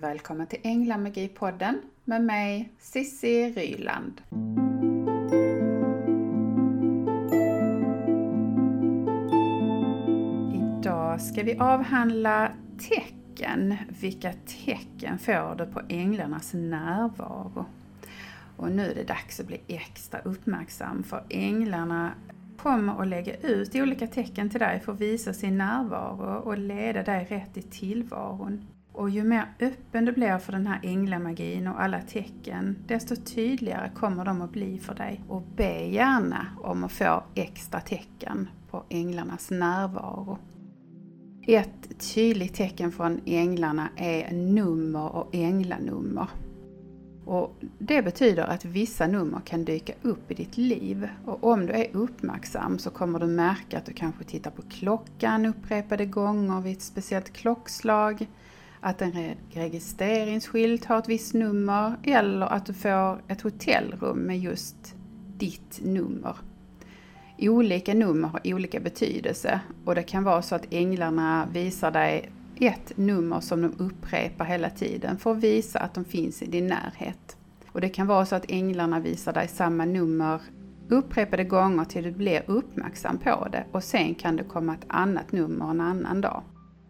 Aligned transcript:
Välkommen 0.00 0.46
till 0.46 0.60
Änglamagi-podden 0.62 1.80
med 2.04 2.24
mig 2.24 2.72
Sissi 2.78 3.50
Ryland. 3.50 4.20
Idag 10.54 11.20
ska 11.20 11.42
vi 11.42 11.56
avhandla 11.58 12.52
tecken. 12.78 13.76
Vilka 14.00 14.32
tecken 14.66 15.18
får 15.18 15.54
du 15.58 15.66
på 15.66 15.80
änglarnas 15.88 16.52
närvaro? 16.54 17.66
Och 18.56 18.72
nu 18.72 18.90
är 18.90 18.94
det 18.94 19.04
dags 19.04 19.40
att 19.40 19.46
bli 19.46 19.60
extra 19.66 20.20
uppmärksam 20.20 21.02
för 21.02 21.24
änglarna 21.30 22.12
kommer 22.56 23.02
att 23.02 23.08
lägga 23.08 23.36
ut 23.36 23.74
olika 23.74 24.06
tecken 24.06 24.50
till 24.50 24.60
dig 24.60 24.80
för 24.80 24.92
att 24.92 25.00
visa 25.00 25.32
sin 25.32 25.58
närvaro 25.58 26.38
och 26.38 26.58
leda 26.58 27.02
dig 27.02 27.26
rätt 27.30 27.56
i 27.56 27.62
tillvaron. 27.62 28.66
Och 28.98 29.10
ju 29.10 29.24
mer 29.24 29.46
öppen 29.60 30.04
du 30.04 30.12
blir 30.12 30.38
för 30.38 30.52
den 30.52 30.66
här 30.66 30.80
änglamagin 30.82 31.66
och 31.66 31.82
alla 31.82 32.00
tecken, 32.00 32.76
desto 32.86 33.16
tydligare 33.16 33.90
kommer 33.94 34.24
de 34.24 34.42
att 34.42 34.52
bli 34.52 34.78
för 34.78 34.94
dig. 34.94 35.24
Och 35.28 35.42
be 35.56 35.86
gärna 35.86 36.46
om 36.62 36.84
att 36.84 36.92
få 36.92 37.22
extra 37.34 37.80
tecken 37.80 38.48
på 38.70 38.84
änglarnas 38.88 39.50
närvaro. 39.50 40.38
Ett 41.46 42.12
tydligt 42.14 42.54
tecken 42.54 42.92
från 42.92 43.20
änglarna 43.24 43.88
är 43.96 44.32
nummer 44.32 45.16
och 45.16 45.34
änglanummer. 45.34 46.28
Och 47.24 47.56
det 47.78 48.02
betyder 48.02 48.44
att 48.44 48.64
vissa 48.64 49.06
nummer 49.06 49.40
kan 49.40 49.64
dyka 49.64 49.92
upp 50.02 50.30
i 50.30 50.34
ditt 50.34 50.56
liv. 50.56 51.08
Och 51.24 51.44
om 51.44 51.66
du 51.66 51.72
är 51.72 51.96
uppmärksam 51.96 52.78
så 52.78 52.90
kommer 52.90 53.18
du 53.18 53.26
märka 53.26 53.78
att 53.78 53.86
du 53.86 53.92
kanske 53.92 54.24
tittar 54.24 54.50
på 54.50 54.62
klockan 54.62 55.46
upprepade 55.46 56.06
gånger 56.06 56.60
vid 56.60 56.72
ett 56.72 56.82
speciellt 56.82 57.32
klockslag. 57.32 58.26
Att 58.80 59.02
en 59.02 59.34
registreringsskylt 59.50 60.84
har 60.84 60.98
ett 60.98 61.08
visst 61.08 61.34
nummer 61.34 61.96
eller 62.02 62.46
att 62.46 62.66
du 62.66 62.74
får 62.74 63.22
ett 63.28 63.40
hotellrum 63.40 64.18
med 64.18 64.38
just 64.38 64.94
ditt 65.36 65.80
nummer. 65.82 66.36
Olika 67.38 67.94
nummer 67.94 68.28
har 68.28 68.40
olika 68.44 68.80
betydelse 68.80 69.60
och 69.84 69.94
det 69.94 70.02
kan 70.02 70.24
vara 70.24 70.42
så 70.42 70.54
att 70.54 70.66
änglarna 70.70 71.48
visar 71.52 71.90
dig 71.90 72.30
ett 72.60 72.92
nummer 72.96 73.40
som 73.40 73.62
de 73.62 73.74
upprepar 73.78 74.44
hela 74.44 74.70
tiden 74.70 75.18
för 75.18 75.32
att 75.32 75.38
visa 75.38 75.78
att 75.78 75.94
de 75.94 76.04
finns 76.04 76.42
i 76.42 76.46
din 76.46 76.66
närhet. 76.66 77.36
Och 77.72 77.80
det 77.80 77.88
kan 77.88 78.06
vara 78.06 78.26
så 78.26 78.36
att 78.36 78.50
änglarna 78.50 79.00
visar 79.00 79.32
dig 79.32 79.48
samma 79.48 79.84
nummer 79.84 80.40
upprepade 80.88 81.44
gånger 81.44 81.84
till 81.84 82.04
du 82.04 82.10
blir 82.10 82.42
uppmärksam 82.46 83.18
på 83.18 83.48
det 83.52 83.64
och 83.72 83.84
sen 83.84 84.14
kan 84.14 84.36
det 84.36 84.44
komma 84.44 84.74
ett 84.74 84.86
annat 84.86 85.32
nummer 85.32 85.70
en 85.70 85.80
annan 85.80 86.20
dag. 86.20 86.42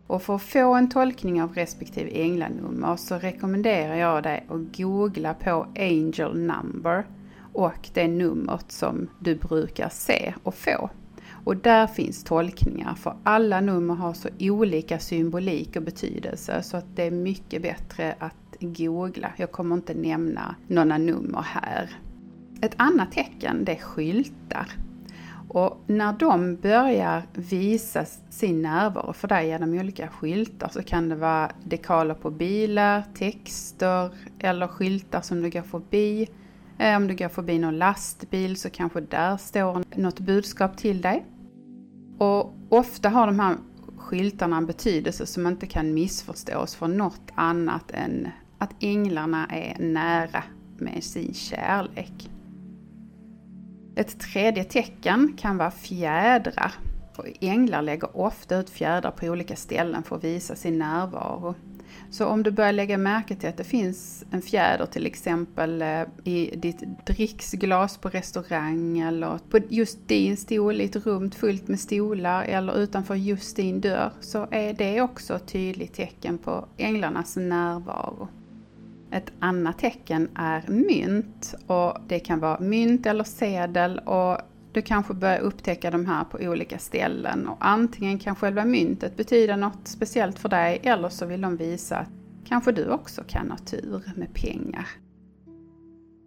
Och 0.08 0.22
för 0.22 0.34
att 0.34 0.42
få 0.42 0.74
en 0.74 0.88
tolkning 0.88 1.42
av 1.42 1.54
respektive 1.54 2.10
änglanummer 2.10 2.96
så 2.96 3.14
rekommenderar 3.14 3.94
jag 3.94 4.22
dig 4.22 4.46
att 4.48 4.76
googla 4.76 5.34
på 5.34 5.66
Angel 5.78 6.38
Number 6.38 7.06
och 7.52 7.88
det 7.94 8.08
numret 8.08 8.72
som 8.72 9.08
du 9.18 9.34
brukar 9.34 9.88
se 9.88 10.34
och 10.42 10.54
få. 10.54 10.90
Och 11.44 11.56
där 11.56 11.86
finns 11.86 12.24
tolkningar 12.24 12.94
för 12.94 13.16
alla 13.24 13.60
nummer 13.60 13.94
har 13.94 14.12
så 14.12 14.28
olika 14.40 14.98
symbolik 14.98 15.76
och 15.76 15.82
betydelse 15.82 16.62
så 16.62 16.76
att 16.76 16.96
det 16.96 17.02
är 17.02 17.10
mycket 17.10 17.62
bättre 17.62 18.14
att 18.18 18.56
googla. 18.60 19.32
Jag 19.36 19.52
kommer 19.52 19.76
inte 19.76 19.94
nämna 19.94 20.54
några 20.66 20.98
nummer 20.98 21.42
här. 21.42 21.90
Ett 22.60 22.74
annat 22.76 23.12
tecken 23.12 23.64
det 23.64 23.72
är 23.72 23.80
skyltar. 23.80 24.68
Och 25.48 25.84
när 25.86 26.12
de 26.12 26.56
börjar 26.56 27.22
visa 27.32 28.04
sin 28.30 28.62
närvaro 28.62 29.12
för 29.12 29.28
dig 29.28 29.46
genom 29.46 29.72
olika 29.74 30.08
skyltar 30.08 30.68
så 30.68 30.82
kan 30.82 31.08
det 31.08 31.16
vara 31.16 31.50
dekaler 31.64 32.14
på 32.14 32.30
bilar, 32.30 33.02
texter 33.14 34.10
eller 34.38 34.66
skyltar 34.66 35.20
som 35.20 35.42
du 35.42 35.50
går 35.50 35.62
förbi. 35.62 36.28
Eh, 36.78 36.96
om 36.96 37.08
du 37.08 37.16
går 37.16 37.28
förbi 37.28 37.58
någon 37.58 37.78
lastbil 37.78 38.56
så 38.56 38.70
kanske 38.70 39.00
där 39.00 39.36
står 39.36 39.84
något 39.96 40.20
budskap 40.20 40.76
till 40.76 41.00
dig. 41.00 41.26
Och 42.19 42.54
ofta 42.69 43.09
har 43.09 43.26
de 43.26 43.41
här 43.41 43.56
skyltarna 43.97 44.56
en 44.56 44.66
betydelse 44.66 45.26
som 45.26 45.47
inte 45.47 45.66
kan 45.66 45.94
missförstås 45.94 46.75
för 46.75 46.88
något 46.88 47.30
annat 47.34 47.91
än 47.91 48.28
att 48.59 48.70
änglarna 48.80 49.47
är 49.47 49.76
nära 49.78 50.42
med 50.78 51.04
sin 51.04 51.34
kärlek. 51.34 52.30
Ett 53.98 54.20
tredje 54.20 54.64
tecken 54.64 55.34
kan 55.38 55.56
vara 55.56 55.70
fjädrar. 55.70 56.72
Och 57.16 57.26
änglar 57.41 57.82
lägger 57.82 58.16
ofta 58.16 58.56
ut 58.56 58.70
fjädrar 58.70 59.10
på 59.10 59.26
olika 59.26 59.56
ställen 59.56 60.03
för 60.03 60.16
att 60.16 60.25
visa 60.25 60.54
sin 60.54 60.78
närvaro. 60.78 61.54
Så 62.10 62.26
om 62.26 62.42
du 62.42 62.50
börjar 62.50 62.72
lägga 62.72 62.98
märke 62.98 63.36
till 63.36 63.48
att 63.48 63.56
det 63.56 63.64
finns 63.64 64.25
en 64.31 64.42
fjäder 64.42 64.86
till 64.86 65.06
exempel 65.06 65.82
eh, 65.82 66.03
i 66.25 66.56
ditt 66.56 67.06
dricksglas 67.06 67.98
på 67.98 68.09
restaurang 68.09 68.98
eller 68.98 69.38
på 69.50 69.59
just 69.69 70.09
din 70.09 70.36
stol 70.36 70.80
i 70.80 70.84
ett 70.84 71.06
rum 71.06 71.30
fullt 71.30 71.69
med 71.69 71.80
stolar 71.80 72.44
eller 72.44 72.78
utanför 72.78 73.15
just 73.15 73.56
din 73.56 73.80
dörr 73.80 74.12
så 74.20 74.48
är 74.50 74.72
det 74.72 75.00
också 75.00 75.34
ett 75.34 75.47
tydligt 75.47 75.94
tecken 75.94 76.38
på 76.38 76.69
änglarnas 76.76 77.36
närvaro. 77.36 78.28
Ett 79.10 79.32
annat 79.38 79.78
tecken 79.78 80.28
är 80.34 80.64
mynt 80.69 81.54
och 81.66 81.96
det 82.08 82.20
kan 82.20 82.41
vara 82.41 82.60
mynt 82.60 83.06
eller 83.06 83.24
sedel 83.24 83.98
och 83.98 84.38
du 84.72 84.82
kanske 84.82 85.14
börjar 85.14 85.38
upptäcka 85.38 85.91
de 85.91 86.06
här 86.06 86.24
på 86.24 86.38
olika 86.41 86.78
ställen 86.78 87.48
och 87.48 87.56
antingen 87.60 88.18
kan 88.18 88.36
själva 88.36 88.64
myntet 88.64 89.16
betyda 89.16 89.56
något 89.56 89.88
speciellt 89.88 90.38
för 90.38 90.48
dig 90.48 90.80
eller 90.82 91.08
så 91.08 91.26
vill 91.26 91.41
de 91.41 91.56
visa 91.56 91.97
att 91.97 92.08
kanske 92.44 92.72
du 92.72 92.88
också 92.88 93.22
kan 93.26 93.50
ha 93.50 93.58
tur 93.58 94.02
med 94.16 94.34
pengar. 94.34 94.86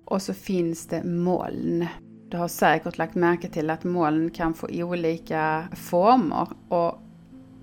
Och 0.06 0.22
så 0.22 0.34
finns 0.34 0.88
det 0.88 1.03
moln. 1.03 1.88
Du 2.30 2.38
har 2.38 2.47
säkert 2.47 2.97
lagt 2.97 3.16
märke 3.16 3.50
till 3.50 3.70
att 3.70 3.84
moln 3.84 4.30
kan 4.30 4.53
få 4.53 4.68
olika 4.72 5.68
former 5.74 6.47
och 6.70 7.02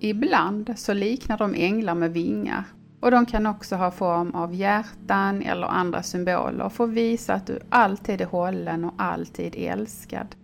ibland 0.01 0.73
så 0.77 0.93
liknar 0.93 1.39
de 1.39 1.55
änglar 1.55 1.95
med 1.95 2.13
vingar. 2.13 2.65
Och 3.01 3.11
de 3.11 3.27
kan 3.27 3.47
också 3.47 3.77
ha 3.77 3.91
form 3.91 4.31
av 4.31 4.55
hjärtan 4.55 5.43
eller 5.43 5.67
andra 5.67 6.03
symboler 6.03 6.69
för 6.69 6.85
att 6.85 6.91
visa 6.91 7.35
att 7.35 7.47
du 7.47 7.59
alltid 7.69 8.21
är 8.21 8.27
hållen 8.27 8.85
och 8.85 8.95
alltid 8.99 9.55
älskad. 9.57 10.37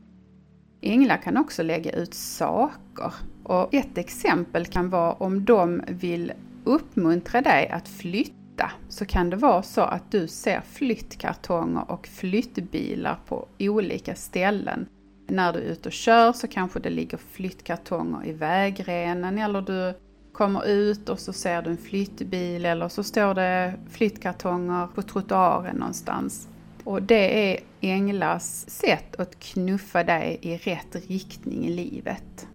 Änglar 0.83 1.17
kan 1.17 1.37
också 1.37 1.63
lägga 1.63 1.93
ut 1.93 2.15
saker. 2.15 3.15
Och 3.43 3.75
ett 3.75 3.99
exempel 3.99 4.67
kan 4.67 4.91
vara 4.91 5.13
om 5.13 5.45
de 5.45 5.83
vill 5.89 6.33
uppmuntra 6.65 7.41
dig 7.41 7.69
att 7.69 7.89
flytta 7.89 8.71
så 8.89 9.05
kan 9.05 9.31
det 9.31 9.37
vara 9.37 9.63
så 9.63 9.81
att 9.81 10.11
du 10.11 10.29
ser 10.29 10.61
flyttkartonger 10.61 11.91
och 11.91 12.07
flyttbilar 12.07 13.19
på 13.27 13.49
olika 13.59 14.15
ställen. 14.15 14.87
När 15.29 15.53
du 15.53 15.59
är 15.59 15.63
ute 15.63 15.89
och 15.89 15.93
kör 15.93 16.33
så 16.33 16.49
kanske 16.49 16.81
det 16.81 16.91
ligger 16.91 17.19
flyttkartonger 17.19 18.27
i 18.27 18.33
vägrenen 18.33 19.39
eller 19.39 19.63
du 19.63 19.95
kommer 20.35 20.67
ut 20.67 21.09
och 21.09 21.19
så 21.19 21.33
ser 21.33 21.63
du 21.63 21.71
en 21.71 21.77
flyttbil 21.77 22.67
eller 22.67 22.89
så 22.89 23.03
står 23.03 23.35
det 23.35 23.75
flyttkartonger 23.91 24.87
på 24.87 25.03
trottoaren 25.03 25.77
någonstans. 25.77 26.49
Och 26.85 27.03
det 27.03 27.53
är 27.53 27.61
änglars 27.81 28.43
sätt 28.67 29.21
att 29.21 29.41
knuffa 29.41 30.05
dig 30.05 30.39
i 30.43 30.57
rätt 30.57 31.09
riktning 31.09 31.65
i 31.67 31.71
livet. 31.71 32.47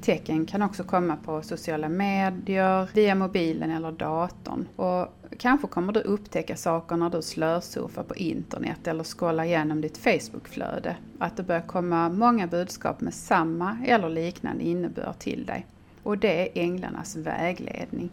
Tecken 0.00 0.46
kan 0.46 0.62
också 0.62 0.84
komma 0.84 1.16
på 1.16 1.42
sociala 1.42 1.88
medier, 1.88 2.88
via 2.94 3.14
mobilen 3.14 3.70
eller 3.70 3.92
datorn. 3.92 4.68
Och 4.76 5.08
kanske 5.38 5.66
kommer 5.66 5.92
du 5.92 6.00
upptäcka 6.00 6.56
saker 6.56 6.96
när 6.96 7.10
du 7.10 7.22
slösurfar 7.22 8.02
på 8.02 8.14
internet 8.14 8.86
eller 8.86 9.04
scrollar 9.04 9.44
igenom 9.44 9.80
ditt 9.80 9.98
Facebookflöde. 9.98 10.96
Att 11.18 11.36
det 11.36 11.42
börjar 11.42 11.66
komma 11.66 12.08
många 12.08 12.46
budskap 12.46 13.00
med 13.00 13.14
samma 13.14 13.78
eller 13.86 14.08
liknande 14.08 14.64
innebörd 14.64 15.18
till 15.18 15.46
dig. 15.46 15.66
Och 16.06 16.18
det 16.18 16.58
är 16.58 16.62
änglarnas 16.62 17.16
vägledning. 17.16 18.10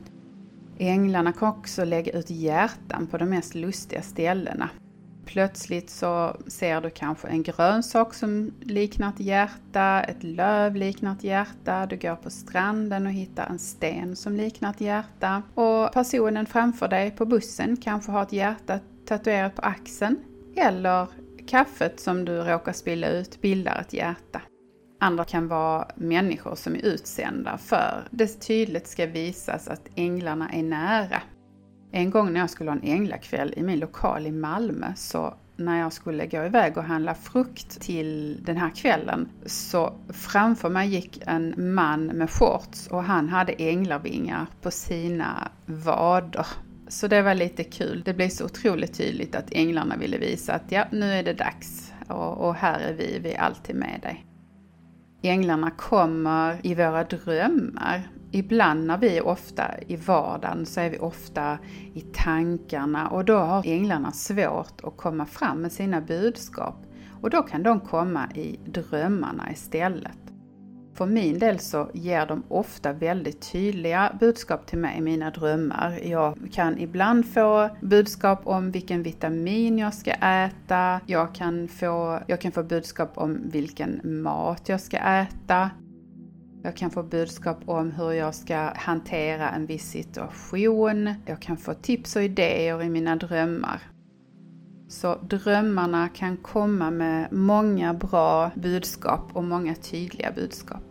Änglarna 0.78 1.34
kan 1.34 1.50
också 1.50 1.86
lägga 1.86 2.12
ut 2.12 2.30
hjärtan 2.30 3.08
på 3.08 3.18
de 3.18 3.26
mest 3.26 3.56
lustiga 3.56 4.02
ställena. 4.02 4.70
Plötsligt 5.26 5.90
så 5.90 6.38
ser 6.48 6.82
du 6.82 6.90
kanske 6.90 7.28
en 7.28 7.44
grönsak 7.44 8.14
som 8.14 8.54
liknar 8.62 9.10
ett 9.10 9.20
hjärta, 9.20 10.02
ett 10.02 10.24
löv 10.24 10.76
liknar 10.76 11.14
ett 11.14 11.24
hjärta, 11.24 11.86
du 11.86 11.98
går 11.98 12.16
på 12.16 12.30
stranden 12.30 13.06
och 13.06 13.12
hittar 13.12 13.48
en 13.50 13.60
sten 13.60 14.16
som 14.16 14.36
liknar 14.36 14.70
ett 14.70 14.82
hjärta 14.82 15.44
och 15.54 15.94
personen 15.94 16.46
framför 16.46 16.88
dig 16.88 17.12
på 17.12 17.26
bussen 17.26 17.78
kanske 17.78 18.12
har 18.12 18.24
ett 18.24 18.34
hjärta 18.34 18.80
tatuerat 19.06 19.56
på 19.56 19.62
axeln 19.62 20.18
eller 20.56 21.08
kaffet 21.48 22.00
som 22.00 22.26
du 22.26 22.38
råkar 22.38 22.74
spilla 22.74 23.08
ut 23.08 23.42
bildar 23.42 23.82
ett 23.82 23.94
hjärta. 23.94 24.42
Andra 25.04 25.26
kan 25.26 25.48
vara 25.48 25.88
människor 25.96 26.56
som 26.56 26.76
är 26.76 26.86
utsända 26.86 27.58
för 27.58 28.04
det 28.12 28.28
tydligt 28.28 28.88
ska 28.88 29.06
visas 29.06 29.68
att 29.68 29.90
änglarna 29.96 30.50
är 30.50 30.64
nära 30.64 31.22
en 31.92 32.10
gång 32.10 32.34
när 32.34 32.40
jag 32.40 32.50
skulle 32.50 32.72
ha 32.72 32.78
en 32.78 32.84
änglakväll 32.84 33.54
i 33.58 33.64
min 33.64 33.80
lokal 33.80 34.28
i 34.28 34.32
Malmö 34.32 34.94
så 34.96 35.34
när 35.56 35.80
jag 35.80 35.94
skulle 35.94 36.28
gå 36.28 36.46
iväg 36.46 36.78
och 36.78 36.84
handla 36.84 37.16
frukt 37.16 37.82
till 37.82 38.40
den 38.44 38.58
här 38.58 38.70
kvällen 38.70 39.30
så 39.46 39.94
framför 40.10 40.70
mig 40.70 40.90
gick 40.90 41.24
en 41.26 41.74
man 41.74 42.06
med 42.06 42.30
shorts 42.30 42.88
och 42.88 43.04
han 43.04 43.30
hade 43.30 43.54
änglavingar 43.54 44.46
på 44.62 44.72
sina 44.72 45.52
vader. 45.66 46.48
Så 46.88 47.08
det 47.08 47.22
var 47.22 47.36
lite 47.36 47.64
kul. 47.64 48.02
Det 48.06 48.14
blev 48.14 48.30
så 48.30 48.46
otroligt 48.46 48.98
tydligt 48.98 49.36
att 49.36 49.52
änglarna 49.52 49.98
ville 49.98 50.18
visa 50.18 50.54
att 50.54 50.72
ja, 50.72 50.86
nu 50.92 51.14
är 51.14 51.24
det 51.24 51.34
dags 51.34 51.94
och, 52.08 52.38
och 52.48 52.56
här 52.56 52.80
är 52.80 52.94
vi, 52.94 53.20
vi 53.20 53.34
är 53.34 53.40
alltid 53.40 53.76
med 53.76 54.00
dig. 54.02 54.26
Änglarna 55.26 55.72
kommer 55.72 56.60
i 56.64 56.76
våra 56.76 57.04
drömmar. 57.04 58.08
Ibland 58.32 58.86
när 58.86 58.98
vi 58.98 59.18
är 59.18 59.26
ofta 59.26 59.64
i 59.88 59.96
vardagen 59.96 60.66
så 60.66 60.80
är 60.80 60.90
vi 60.90 61.00
ofta 61.00 61.58
i 61.94 62.02
tankarna 62.02 63.08
och 63.08 63.26
då 63.26 63.38
har 63.38 63.68
änglarna 63.68 64.12
svårt 64.12 64.84
att 64.84 64.98
komma 64.98 65.26
fram 65.26 65.62
med 65.62 65.72
sina 65.72 66.02
budskap. 66.02 66.76
Och 67.22 67.30
då 67.30 67.42
kan 67.42 67.64
de 67.64 67.80
komma 67.80 68.32
i 68.36 68.60
drömmarna 68.66 69.52
istället. 69.52 70.23
För 70.94 71.06
min 71.06 71.40
del 71.40 71.60
så 71.60 71.90
ger 71.94 72.26
de 72.26 72.44
ofta 72.48 72.94
väldigt 72.94 73.52
tydliga 73.52 74.16
budskap 74.20 74.66
till 74.66 74.78
mig 74.78 74.98
i 74.98 75.02
mina 75.02 75.32
drömmar. 75.32 76.00
Jag 76.04 76.38
kan 76.54 76.78
ibland 76.78 77.26
få 77.34 77.70
budskap 77.82 78.48
om 78.48 78.72
vilken 78.72 79.04
vitamin 79.04 79.78
jag 79.78 79.94
ska 79.94 80.12
äta. 80.12 81.00
Jag 81.06 81.36
kan 81.36 81.68
få, 81.68 82.20
jag 82.28 82.42
kan 82.42 82.52
få 82.52 82.64
budskap 82.64 83.12
om 83.16 83.42
vilken 83.44 84.02
mat 84.04 84.70
jag 84.70 84.82
ska 84.82 84.98
äta. 84.98 85.70
Jag 86.64 86.76
kan 86.76 86.92
få 86.92 87.04
budskap 87.04 87.58
om 87.66 87.92
hur 87.92 88.12
jag 88.12 88.36
ska 88.36 88.74
hantera 88.76 89.50
en 89.50 89.66
viss 89.66 89.92
situation. 89.92 91.14
Jag 91.26 91.40
kan 91.40 91.58
få 91.58 91.74
tips 91.74 92.16
och 92.16 92.24
idéer 92.24 92.84
i 92.84 92.90
mina 92.90 93.16
drömmar. 93.16 93.93
Så 94.88 95.16
drömmarna 95.16 96.10
kan 96.10 96.38
komma 96.38 96.92
med 96.92 97.32
många 97.32 97.94
bra 97.94 98.52
budskap 98.56 99.30
och 99.34 99.44
många 99.44 99.76
tydliga 99.76 100.32
budskap. 100.32 100.84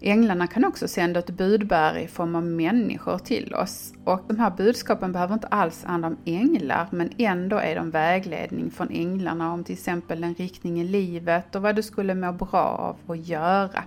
Änglarna 0.00 0.46
kan 0.46 0.64
också 0.64 0.88
sända 0.88 1.20
ett 1.20 1.30
budbärare 1.30 2.02
i 2.02 2.08
form 2.08 2.34
av 2.34 2.44
människor 2.44 3.18
till 3.18 3.54
oss. 3.54 3.92
Och 4.04 4.20
de 4.28 4.38
här 4.38 4.50
budskapen 4.50 5.12
behöver 5.12 5.34
inte 5.34 5.46
alls 5.46 5.84
handla 5.84 6.08
om 6.08 6.16
änglar, 6.24 6.88
men 6.90 7.10
ändå 7.18 7.56
är 7.56 7.76
de 7.76 7.90
vägledning 7.90 8.70
från 8.70 8.90
änglarna 8.90 9.52
om 9.52 9.64
till 9.64 9.72
exempel 9.72 10.24
en 10.24 10.34
riktning 10.34 10.80
i 10.80 10.84
livet 10.84 11.54
och 11.54 11.62
vad 11.62 11.76
du 11.76 11.82
skulle 11.82 12.14
må 12.14 12.32
bra 12.32 12.62
av 12.62 13.12
att 13.12 13.26
göra. 13.26 13.84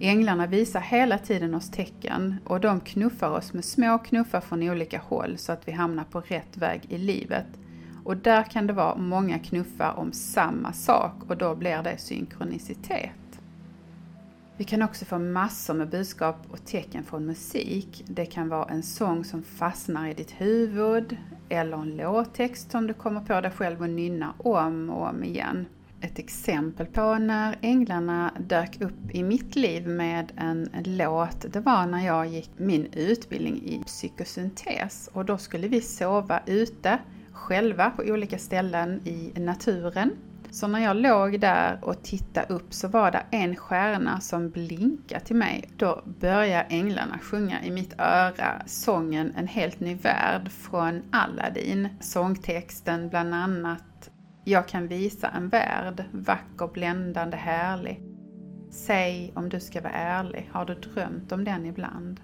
Änglarna 0.00 0.46
visar 0.46 0.80
hela 0.80 1.18
tiden 1.18 1.54
oss 1.54 1.70
tecken 1.70 2.36
och 2.44 2.60
de 2.60 2.80
knuffar 2.80 3.30
oss 3.30 3.52
med 3.52 3.64
små 3.64 3.98
knuffar 3.98 4.40
från 4.40 4.62
olika 4.62 4.98
håll 4.98 5.38
så 5.38 5.52
att 5.52 5.68
vi 5.68 5.72
hamnar 5.72 6.04
på 6.04 6.20
rätt 6.20 6.56
väg 6.56 6.86
i 6.88 6.98
livet. 6.98 7.46
Och 8.04 8.16
där 8.16 8.42
kan 8.42 8.66
det 8.66 8.72
vara 8.72 8.96
många 8.96 9.38
knuffar 9.38 9.94
om 9.96 10.12
samma 10.12 10.72
sak 10.72 11.14
och 11.28 11.36
då 11.36 11.54
blir 11.54 11.82
det 11.82 11.98
synkronicitet. 11.98 13.10
Vi 14.60 14.64
kan 14.64 14.82
också 14.82 15.04
få 15.04 15.18
massor 15.18 15.74
med 15.74 15.88
budskap 15.88 16.36
och 16.50 16.64
tecken 16.64 17.04
från 17.04 17.26
musik. 17.26 18.04
Det 18.06 18.26
kan 18.26 18.48
vara 18.48 18.64
en 18.64 18.82
sång 18.82 19.24
som 19.24 19.42
fastnar 19.42 20.08
i 20.08 20.14
ditt 20.14 20.30
huvud 20.30 21.16
eller 21.48 21.76
en 21.76 21.96
låttext 21.96 22.70
som 22.70 22.86
du 22.86 22.94
kommer 22.94 23.20
på 23.20 23.40
dig 23.40 23.50
själv 23.50 23.82
och 23.82 23.90
nynna 23.90 24.34
om 24.38 24.90
och 24.90 25.08
om 25.08 25.24
igen. 25.24 25.66
Ett 26.00 26.18
exempel 26.18 26.86
på 26.86 27.14
när 27.14 27.58
änglarna 27.60 28.32
dök 28.38 28.80
upp 28.80 29.10
i 29.10 29.22
mitt 29.22 29.56
liv 29.56 29.88
med 29.88 30.32
en 30.36 30.68
låt, 30.84 31.52
det 31.52 31.60
var 31.60 31.86
när 31.86 32.06
jag 32.06 32.26
gick 32.26 32.50
min 32.56 32.86
utbildning 32.92 33.62
i 33.62 33.82
psykosyntes 33.86 35.10
och 35.12 35.24
då 35.24 35.38
skulle 35.38 35.68
vi 35.68 35.80
sova 35.80 36.40
ute 36.46 36.98
själva 37.40 37.90
på 37.90 38.02
olika 38.02 38.38
ställen 38.38 39.00
i 39.04 39.40
naturen. 39.40 40.10
Så 40.50 40.66
när 40.68 40.80
jag 40.80 40.96
låg 40.96 41.40
där 41.40 41.78
och 41.82 42.02
tittade 42.02 42.54
upp 42.54 42.74
så 42.74 42.88
var 42.88 43.10
det 43.10 43.22
en 43.30 43.56
stjärna 43.56 44.20
som 44.20 44.50
blinkade 44.50 45.24
till 45.24 45.36
mig. 45.36 45.70
Då 45.76 46.02
började 46.20 46.66
änglarna 46.68 47.18
sjunga 47.18 47.64
i 47.64 47.70
mitt 47.70 47.94
öra 48.00 48.62
sången 48.66 49.32
En 49.36 49.46
helt 49.46 49.80
ny 49.80 49.94
värld 49.94 50.50
från 50.50 51.02
Aladdin. 51.12 51.88
Sångtexten 52.00 53.08
bland 53.08 53.34
annat 53.34 54.10
Jag 54.44 54.68
kan 54.68 54.88
visa 54.88 55.28
en 55.28 55.48
värld, 55.48 56.04
vacker, 56.12 56.68
bländande, 56.72 57.36
härlig. 57.36 58.00
Säg 58.70 59.32
om 59.34 59.48
du 59.48 59.60
ska 59.60 59.80
vara 59.80 59.92
ärlig, 59.92 60.50
har 60.52 60.64
du 60.64 60.74
drömt 60.74 61.32
om 61.32 61.44
den 61.44 61.66
ibland? 61.66 62.20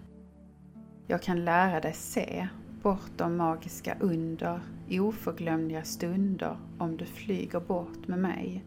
Jag 1.07 1.23
kan 1.23 1.45
lära 1.45 1.81
dig 1.81 1.93
se, 1.93 2.49
bortom 2.87 3.37
magiska 3.37 3.97
under, 4.01 4.61
oförglömliga 4.91 5.85
stunder 5.85 6.57
om 6.79 6.97
du 6.97 7.07
flyger 7.07 7.61
bort 7.61 8.09
med 8.09 8.19
mig. 8.19 8.65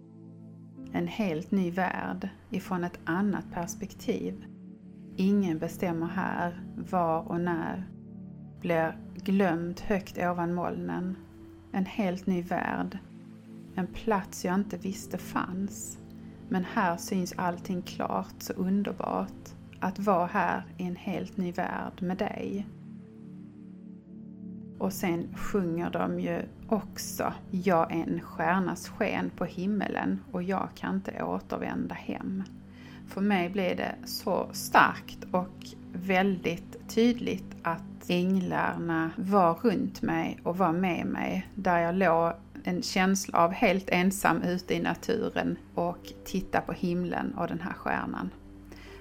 En 0.91 1.07
helt 1.07 1.51
ny 1.51 1.71
värld 1.71 2.29
ifrån 2.49 2.83
ett 2.83 2.99
annat 3.03 3.51
perspektiv. 3.53 4.45
Ingen 5.15 5.59
bestämmer 5.59 6.07
här 6.07 6.61
var 6.91 7.31
och 7.31 7.41
när. 7.41 7.89
Blir 8.61 8.97
glömt 9.15 9.79
högt 9.79 10.17
ovan 10.17 10.53
molnen. 10.53 11.15
En 11.71 11.85
helt 11.85 12.25
ny 12.25 12.41
värld. 12.41 12.97
En 13.75 13.87
plats 13.87 14.45
jag 14.45 14.55
inte 14.55 14.77
visste 14.77 15.17
fanns. 15.17 15.97
Men 16.49 16.65
här 16.73 16.97
syns 16.97 17.33
allting 17.37 17.81
klart 17.81 18.35
så 18.37 18.53
underbart. 18.53 19.49
Att 19.79 19.99
vara 19.99 20.25
här 20.25 20.65
i 20.77 20.83
en 20.83 20.95
helt 20.95 21.37
ny 21.37 21.51
värld 21.51 22.01
med 22.01 22.17
dig. 22.17 22.67
Och 24.79 24.93
sen 24.93 25.35
sjunger 25.35 25.89
de 25.89 26.19
ju 26.19 26.41
också 26.67 27.33
Jag 27.51 27.91
är 27.91 28.03
en 28.03 28.21
stjärnas 28.21 28.89
sken 28.89 29.31
på 29.35 29.45
himmelen 29.45 30.19
och 30.31 30.43
jag 30.43 30.69
kan 30.75 30.95
inte 30.95 31.23
återvända 31.23 31.95
hem. 31.95 32.43
För 33.07 33.21
mig 33.21 33.49
blev 33.49 33.77
det 33.77 33.95
så 34.05 34.49
starkt 34.51 35.23
och 35.31 35.65
väldigt 35.93 36.89
tydligt 36.89 37.55
att 37.63 38.09
änglarna 38.09 39.11
var 39.15 39.53
runt 39.53 40.01
mig 40.01 40.39
och 40.43 40.57
var 40.57 40.71
med 40.71 41.05
mig 41.05 41.47
där 41.55 41.79
jag 41.79 41.95
låg 41.95 42.33
en 42.63 42.81
känsla 42.81 43.39
av 43.39 43.51
helt 43.51 43.89
ensam 43.89 44.41
ute 44.41 44.73
i 44.73 44.79
naturen 44.79 45.57
och 45.75 46.13
titta 46.25 46.61
på 46.61 46.71
himlen 46.71 47.33
och 47.37 47.47
den 47.47 47.61
här 47.61 47.73
stjärnan. 47.73 48.29